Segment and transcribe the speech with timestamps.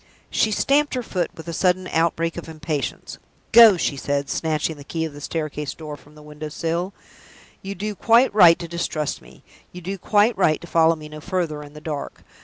[0.31, 3.19] She stamped her foot with a sudden outbreak of impatience.
[3.51, 6.91] "Go!" she said, snatching the key of the staircase door from the window sill.
[7.61, 11.21] "You do quite right to distrust me you do quite right to follow me no
[11.21, 12.23] further in the dark.